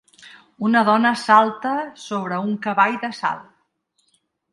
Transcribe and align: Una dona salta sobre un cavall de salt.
Una 0.67 0.81
dona 0.85 1.09
salta 1.23 1.73
sobre 2.05 2.39
un 2.45 2.55
cavall 2.65 2.97
de 3.05 3.11
salt. 3.19 3.45